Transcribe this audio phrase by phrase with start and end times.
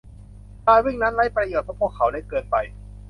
[0.67, 2.55] การวิ่งนั้นไร้ประโยชน์เพราะพวกเขาเล็กเกินไป